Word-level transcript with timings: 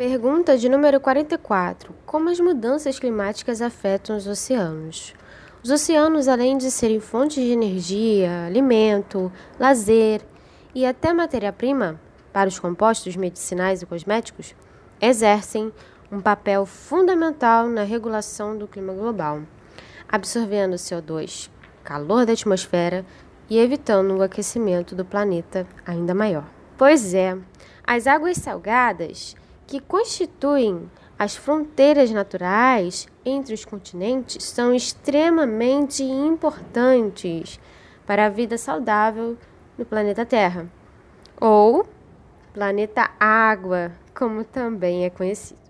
Pergunta 0.00 0.56
de 0.56 0.66
número 0.66 0.98
44. 0.98 1.94
Como 2.06 2.30
as 2.30 2.40
mudanças 2.40 2.98
climáticas 2.98 3.60
afetam 3.60 4.16
os 4.16 4.26
oceanos? 4.26 5.12
Os 5.62 5.68
oceanos, 5.68 6.26
além 6.26 6.56
de 6.56 6.70
serem 6.70 6.98
fontes 6.98 7.44
de 7.44 7.50
energia, 7.50 8.46
alimento, 8.46 9.30
lazer 9.58 10.22
e 10.74 10.86
até 10.86 11.12
matéria-prima 11.12 12.00
para 12.32 12.48
os 12.48 12.58
compostos 12.58 13.14
medicinais 13.14 13.82
e 13.82 13.86
cosméticos, 13.86 14.54
exercem 14.98 15.70
um 16.10 16.18
papel 16.18 16.64
fundamental 16.64 17.68
na 17.68 17.82
regulação 17.82 18.56
do 18.56 18.66
clima 18.66 18.94
global, 18.94 19.42
absorvendo 20.08 20.76
CO2, 20.76 21.50
calor 21.84 22.24
da 22.24 22.32
atmosfera 22.32 23.04
e 23.50 23.58
evitando 23.58 24.16
o 24.16 24.22
aquecimento 24.22 24.94
do 24.94 25.04
planeta 25.04 25.66
ainda 25.84 26.14
maior. 26.14 26.46
Pois 26.78 27.12
é, 27.12 27.36
as 27.86 28.06
águas 28.06 28.38
salgadas, 28.38 29.36
que 29.70 29.78
constituem 29.78 30.90
as 31.16 31.36
fronteiras 31.36 32.10
naturais 32.10 33.06
entre 33.24 33.54
os 33.54 33.64
continentes, 33.64 34.42
são 34.42 34.74
extremamente 34.74 36.02
importantes 36.02 37.60
para 38.04 38.26
a 38.26 38.28
vida 38.28 38.58
saudável 38.58 39.38
no 39.78 39.84
planeta 39.84 40.26
Terra, 40.26 40.68
ou 41.40 41.86
planeta 42.52 43.12
Água, 43.20 43.92
como 44.12 44.42
também 44.42 45.04
é 45.04 45.10
conhecido. 45.10 45.60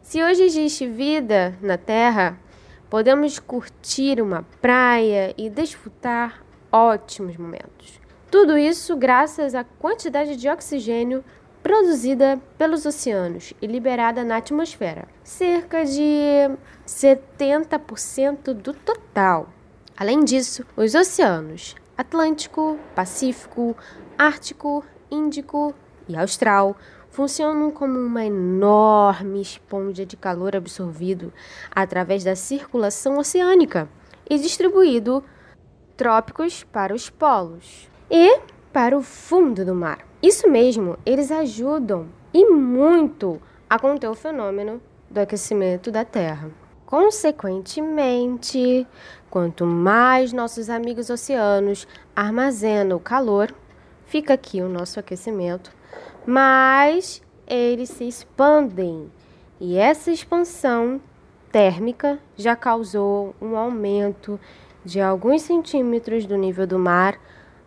Se 0.00 0.22
hoje 0.22 0.42
existe 0.44 0.86
vida 0.86 1.54
na 1.60 1.76
Terra, 1.76 2.40
podemos 2.88 3.38
curtir 3.38 4.22
uma 4.22 4.42
praia 4.62 5.34
e 5.36 5.50
desfrutar 5.50 6.42
ótimos 6.72 7.36
momentos. 7.36 8.00
Tudo 8.30 8.56
isso 8.56 8.96
graças 8.96 9.54
à 9.54 9.64
quantidade 9.64 10.34
de 10.34 10.48
oxigênio 10.48 11.22
produzida 11.64 12.38
pelos 12.58 12.84
oceanos 12.84 13.54
e 13.62 13.66
liberada 13.66 14.22
na 14.22 14.36
atmosfera, 14.36 15.08
cerca 15.22 15.82
de 15.82 16.50
70% 16.86 18.52
do 18.52 18.74
total. 18.74 19.48
Além 19.96 20.22
disso, 20.22 20.62
os 20.76 20.94
oceanos 20.94 21.74
Atlântico, 21.96 22.78
Pacífico, 22.94 23.74
Ártico, 24.18 24.84
Índico 25.10 25.74
e 26.06 26.14
Austral 26.14 26.76
funcionam 27.08 27.70
como 27.70 27.98
uma 27.98 28.26
enorme 28.26 29.40
esponja 29.40 30.04
de 30.04 30.18
calor 30.18 30.54
absorvido 30.54 31.32
através 31.74 32.22
da 32.22 32.36
circulação 32.36 33.16
oceânica 33.16 33.88
e 34.28 34.36
distribuído 34.36 35.24
trópicos 35.96 36.62
para 36.62 36.94
os 36.94 37.08
polos 37.08 37.88
e 38.10 38.38
para 38.70 38.98
o 38.98 39.02
fundo 39.02 39.64
do 39.64 39.74
mar. 39.74 40.13
Isso 40.24 40.48
mesmo, 40.48 40.96
eles 41.04 41.30
ajudam 41.30 42.06
e 42.32 42.46
muito 42.46 43.38
a 43.68 43.78
conter 43.78 44.08
o 44.08 44.14
fenômeno 44.14 44.80
do 45.10 45.20
aquecimento 45.20 45.90
da 45.90 46.02
Terra. 46.02 46.50
Consequentemente, 46.86 48.86
quanto 49.28 49.66
mais 49.66 50.32
nossos 50.32 50.70
amigos 50.70 51.10
oceanos 51.10 51.86
armazenam 52.16 52.96
o 52.96 53.00
calor, 53.00 53.54
fica 54.06 54.32
aqui 54.32 54.62
o 54.62 54.68
nosso 54.68 54.98
aquecimento, 54.98 55.70
mais 56.24 57.20
eles 57.46 57.90
se 57.90 58.08
expandem. 58.08 59.12
E 59.60 59.76
essa 59.76 60.10
expansão 60.10 61.02
térmica 61.52 62.18
já 62.34 62.56
causou 62.56 63.36
um 63.42 63.58
aumento 63.58 64.40
de 64.82 65.02
alguns 65.02 65.42
centímetros 65.42 66.24
do 66.24 66.38
nível 66.38 66.66
do 66.66 66.78
mar 66.78 67.20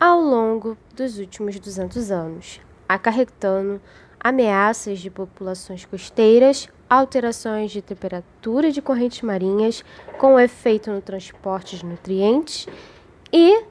ao 0.00 0.18
longo 0.22 0.78
dos 0.96 1.18
últimos 1.18 1.60
200 1.60 2.10
anos, 2.10 2.58
acarretando 2.88 3.78
ameaças 4.18 4.98
de 4.98 5.10
populações 5.10 5.84
costeiras, 5.84 6.70
alterações 6.88 7.70
de 7.70 7.82
temperatura 7.82 8.72
de 8.72 8.80
correntes 8.80 9.20
marinhas, 9.20 9.84
com 10.18 10.40
efeito 10.40 10.90
no 10.90 11.02
transporte 11.02 11.76
de 11.76 11.84
nutrientes 11.84 12.66
e 13.30 13.62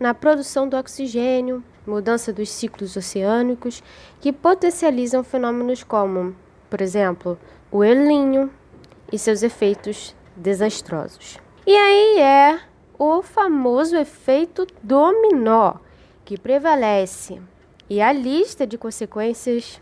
na 0.00 0.12
produção 0.12 0.68
do 0.68 0.76
oxigênio, 0.76 1.62
mudança 1.86 2.32
dos 2.32 2.50
ciclos 2.50 2.96
oceânicos, 2.96 3.82
que 4.20 4.32
potencializam 4.32 5.22
fenômenos 5.22 5.84
como, 5.84 6.34
por 6.68 6.80
exemplo, 6.80 7.38
o 7.70 7.84
El 7.84 8.00
Niño 8.00 8.50
e 9.12 9.18
seus 9.18 9.44
efeitos 9.44 10.14
desastrosos. 10.36 11.38
E 11.66 11.74
aí 11.74 12.18
é 12.18 12.67
o 12.98 13.22
famoso 13.22 13.96
efeito 13.96 14.66
dominó 14.82 15.74
que 16.24 16.36
prevalece, 16.36 17.40
e 17.88 18.02
a 18.02 18.12
lista 18.12 18.66
de 18.66 18.76
consequências 18.76 19.80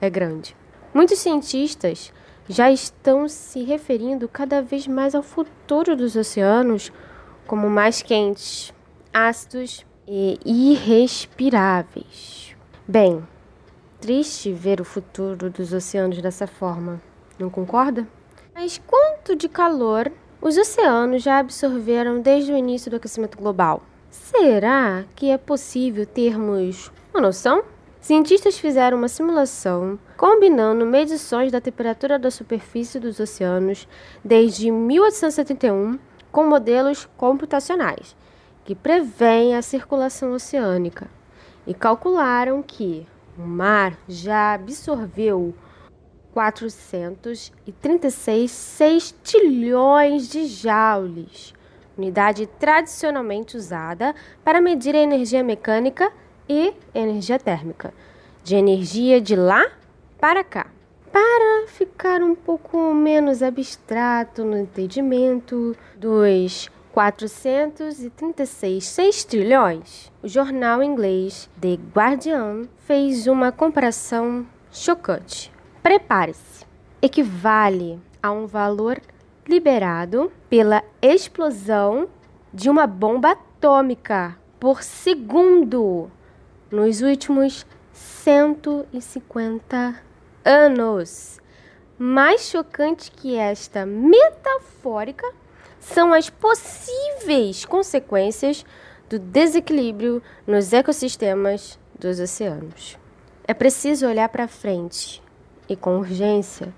é 0.00 0.08
grande. 0.08 0.56
Muitos 0.94 1.18
cientistas 1.18 2.12
já 2.48 2.70
estão 2.70 3.28
se 3.28 3.64
referindo 3.64 4.28
cada 4.28 4.62
vez 4.62 4.86
mais 4.86 5.14
ao 5.14 5.22
futuro 5.22 5.96
dos 5.96 6.16
oceanos 6.16 6.92
como 7.46 7.68
mais 7.68 8.00
quentes, 8.00 8.72
ácidos 9.12 9.84
e 10.06 10.38
irrespiráveis. 10.44 12.56
Bem, 12.86 13.26
triste 14.00 14.52
ver 14.52 14.80
o 14.80 14.84
futuro 14.84 15.50
dos 15.50 15.72
oceanos 15.72 16.22
dessa 16.22 16.46
forma, 16.46 17.02
não 17.38 17.50
concorda? 17.50 18.06
Mas 18.54 18.78
quanto 18.78 19.34
de 19.34 19.48
calor 19.48 20.10
os 20.44 20.58
oceanos 20.58 21.22
já 21.22 21.38
absorveram 21.38 22.20
desde 22.20 22.52
o 22.52 22.56
início 22.56 22.90
do 22.90 22.98
aquecimento 22.98 23.38
global? 23.38 23.82
Será 24.10 25.06
que 25.16 25.30
é 25.30 25.38
possível 25.38 26.04
termos 26.04 26.92
uma 27.14 27.22
noção? 27.22 27.64
Cientistas 27.98 28.58
fizeram 28.58 28.98
uma 28.98 29.08
simulação 29.08 29.98
combinando 30.18 30.84
medições 30.84 31.50
da 31.50 31.62
temperatura 31.62 32.18
da 32.18 32.30
superfície 32.30 33.00
dos 33.00 33.18
oceanos 33.18 33.88
desde 34.22 34.70
1871 34.70 35.98
com 36.30 36.46
modelos 36.46 37.08
computacionais 37.16 38.14
que 38.66 38.74
prevêem 38.74 39.56
a 39.56 39.62
circulação 39.62 40.32
oceânica 40.32 41.08
e 41.66 41.72
calcularam 41.72 42.62
que 42.62 43.06
o 43.38 43.42
mar 43.42 43.96
já 44.06 44.52
absorveu 44.52 45.54
436 46.34 48.50
sextilhões 48.50 50.28
de 50.28 50.44
joules, 50.46 51.54
unidade 51.96 52.48
tradicionalmente 52.58 53.56
usada 53.56 54.12
para 54.42 54.60
medir 54.60 54.96
a 54.96 54.98
energia 54.98 55.44
mecânica 55.44 56.10
e 56.48 56.74
energia 56.92 57.38
térmica, 57.38 57.94
de 58.42 58.56
energia 58.56 59.20
de 59.20 59.36
lá 59.36 59.64
para 60.20 60.42
cá. 60.42 60.66
Para 61.12 61.68
ficar 61.68 62.20
um 62.20 62.34
pouco 62.34 62.92
menos 62.92 63.40
abstrato 63.40 64.44
no 64.44 64.58
entendimento 64.58 65.76
dos 65.96 66.68
436 66.92 68.84
sextilhões, 68.84 70.10
o 70.20 70.26
jornal 70.26 70.82
inglês 70.82 71.48
The 71.60 71.78
Guardian 71.94 72.62
fez 72.78 73.28
uma 73.28 73.52
comparação 73.52 74.44
chocante. 74.72 75.53
Prepare-se. 75.84 76.64
Equivale 77.02 78.00
a 78.22 78.32
um 78.32 78.46
valor 78.46 78.98
liberado 79.46 80.32
pela 80.48 80.82
explosão 81.02 82.08
de 82.54 82.70
uma 82.70 82.86
bomba 82.86 83.32
atômica 83.32 84.34
por 84.58 84.82
segundo 84.82 86.10
nos 86.70 87.02
últimos 87.02 87.66
150 87.92 90.00
anos. 90.42 91.38
Mais 91.98 92.48
chocante 92.48 93.10
que 93.10 93.36
esta 93.36 93.84
metafórica 93.84 95.30
são 95.78 96.14
as 96.14 96.30
possíveis 96.30 97.66
consequências 97.66 98.64
do 99.06 99.18
desequilíbrio 99.18 100.22
nos 100.46 100.72
ecossistemas 100.72 101.78
dos 102.00 102.20
oceanos. 102.20 102.96
É 103.46 103.52
preciso 103.52 104.06
olhar 104.06 104.30
para 104.30 104.48
frente 104.48 105.22
e 105.68 105.76
com 105.76 105.98
urgência 105.98 106.72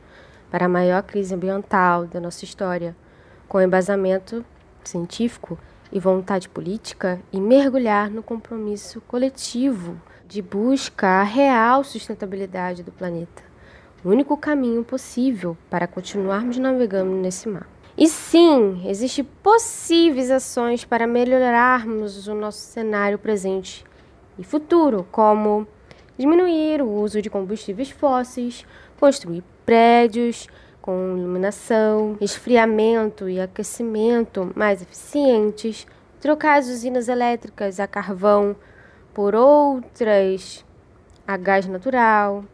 para 0.50 0.66
a 0.66 0.68
maior 0.68 1.02
crise 1.02 1.34
ambiental 1.34 2.06
da 2.06 2.20
nossa 2.20 2.44
história, 2.44 2.96
com 3.48 3.60
embasamento 3.60 4.44
científico 4.84 5.58
e 5.92 6.00
vontade 6.00 6.48
política 6.48 7.20
e 7.32 7.40
mergulhar 7.40 8.10
no 8.10 8.22
compromisso 8.22 9.00
coletivo 9.02 10.00
de 10.26 10.42
busca 10.42 11.06
à 11.06 11.22
real 11.22 11.84
sustentabilidade 11.84 12.82
do 12.82 12.90
planeta. 12.90 13.42
O 14.04 14.08
único 14.08 14.36
caminho 14.36 14.84
possível 14.84 15.56
para 15.70 15.86
continuarmos 15.86 16.58
navegando 16.58 17.12
nesse 17.12 17.48
mar. 17.48 17.68
E 17.98 18.08
sim, 18.08 18.82
existem 18.86 19.24
possíveis 19.42 20.30
ações 20.30 20.84
para 20.84 21.06
melhorarmos 21.06 22.28
o 22.28 22.34
nosso 22.34 22.58
cenário 22.58 23.18
presente 23.18 23.84
e 24.38 24.44
futuro, 24.44 25.06
como 25.10 25.66
diminuir 26.18 26.82
o 26.82 26.90
uso 26.90 27.20
de 27.20 27.30
combustíveis 27.30 27.90
fósseis, 27.90 28.64
construir 28.98 29.42
prédios, 29.64 30.48
com 30.80 31.16
iluminação, 31.18 32.16
esfriamento 32.20 33.28
e 33.28 33.40
aquecimento 33.40 34.52
mais 34.54 34.80
eficientes, 34.80 35.86
trocar 36.20 36.58
as 36.58 36.68
usinas 36.68 37.08
elétricas 37.08 37.80
a 37.80 37.86
carvão 37.86 38.54
por 39.12 39.34
outras 39.34 40.64
a 41.26 41.36
gás 41.36 41.66
natural, 41.66 42.44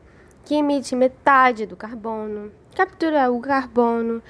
que 0.44 0.55
emite 0.55 0.97
metade 0.97 1.67
do 1.67 1.76
carbono, 1.76 2.50
capturar 2.75 3.31
o 3.31 3.41
carbono 3.41 4.23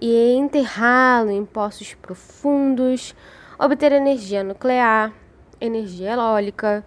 e 0.00 0.34
enterrá-lo 0.34 1.30
em 1.30 1.44
poços 1.44 1.94
profundos, 1.94 3.14
obter 3.58 3.92
energia 3.92 4.42
nuclear, 4.42 5.12
energia 5.60 6.14
eólica, 6.14 6.84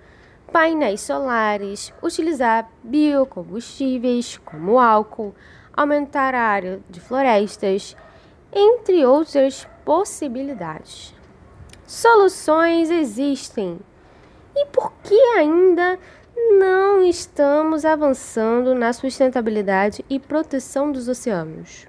painéis 0.52 1.02
solares, 1.02 1.94
utilizar 2.02 2.70
biocombustíveis 2.84 4.38
como 4.38 4.80
álcool, 4.80 5.36
aumentar 5.74 6.34
a 6.34 6.42
área 6.42 6.80
de 6.90 7.00
florestas, 7.00 7.96
entre 8.52 9.06
outras 9.06 9.68
possibilidades. 9.86 11.14
Soluções 11.86 12.90
existem. 12.90 13.80
E 14.56 14.66
por 14.68 14.92
que 15.04 15.16
ainda 15.38 16.00
não 16.60 17.04
estamos 17.04 17.86
avançando 17.86 18.74
na 18.74 18.92
sustentabilidade 18.92 20.04
e 20.10 20.20
proteção 20.20 20.92
dos 20.92 21.08
oceanos? 21.08 21.88